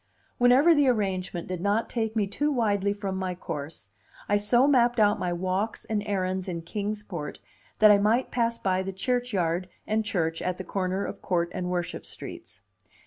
[0.39, 3.91] Whenever the arrangement did not take me too widely from my course,
[4.27, 7.39] I so mapped out my walks and errands in Kings Port
[7.77, 11.69] that I might pass by the churchyard and church at the corner of Court and
[11.69, 12.63] Worship streets.